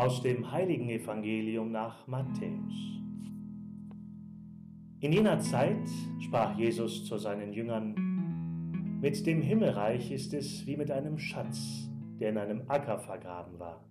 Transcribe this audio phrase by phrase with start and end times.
[0.00, 2.72] Aus dem heiligen Evangelium nach Matthäus.
[5.00, 5.86] In jener Zeit
[6.20, 7.94] sprach Jesus zu seinen Jüngern,
[9.02, 13.84] Mit dem Himmelreich ist es wie mit einem Schatz, der in einem Acker vergraben war.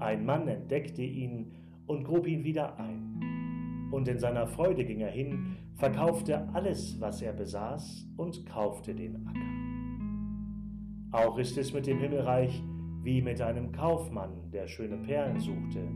[0.00, 1.50] Ein Mann entdeckte ihn
[1.86, 3.88] und grub ihn wieder ein.
[3.90, 9.26] Und in seiner Freude ging er hin, verkaufte alles, was er besaß, und kaufte den
[9.26, 11.24] Acker.
[11.24, 12.62] Auch ist es mit dem Himmelreich
[13.02, 15.88] wie mit einem Kaufmann, der schöne Perlen suchte.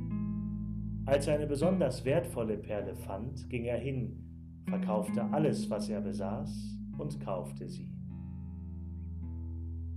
[1.06, 6.78] Als er eine besonders wertvolle Perle fand, ging er hin, verkaufte alles, was er besaß,
[6.98, 7.92] und kaufte sie.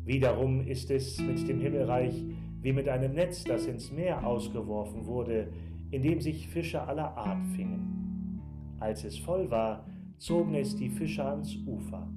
[0.06, 2.26] Wiederum ist es mit dem Himmelreich
[2.62, 5.48] wie mit einem Netz, das ins Meer ausgeworfen wurde,
[5.92, 8.42] in dem sich Fische aller Art fingen.
[8.80, 9.86] Als es voll war,
[10.18, 12.08] zogen es die Fische ans Ufer.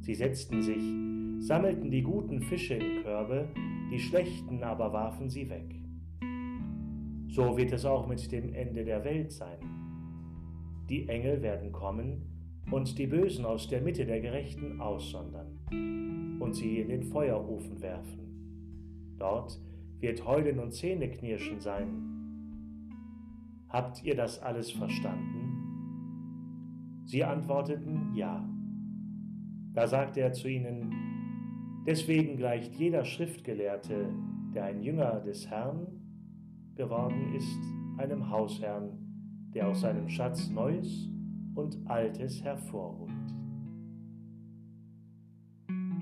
[0.00, 0.82] Sie setzten sich,
[1.38, 3.48] sammelten die guten Fische in Körbe,
[3.90, 5.74] die schlechten aber warfen sie weg.
[7.28, 9.58] So wird es auch mit dem Ende der Welt sein.
[10.88, 12.22] Die Engel werden kommen
[12.70, 19.14] und die Bösen aus der Mitte der Gerechten aussondern und sie in den Feuerofen werfen.
[19.18, 19.60] Dort
[20.00, 21.88] wird Heulen und Zähneknirschen sein.
[23.68, 25.38] Habt ihr das alles verstanden?
[27.04, 28.48] Sie antworteten Ja.
[29.74, 30.92] Da sagte er zu ihnen,
[31.88, 34.12] Deswegen gleicht jeder Schriftgelehrte,
[34.54, 35.86] der ein Jünger des Herrn
[36.74, 37.58] geworden ist,
[37.96, 38.90] einem Hausherrn,
[39.54, 41.08] der aus seinem Schatz Neues
[41.54, 43.10] und Altes hervorholt.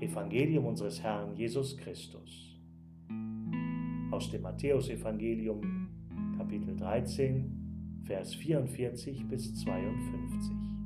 [0.01, 2.59] Evangelium unseres Herrn Jesus Christus.
[4.11, 5.87] Aus dem Matthäusevangelium
[6.37, 10.76] Kapitel 13, Vers 44 bis 52.